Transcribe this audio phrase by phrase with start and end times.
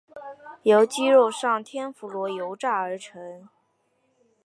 [0.63, 3.47] 由鸡肉上天妇罗油炸而成。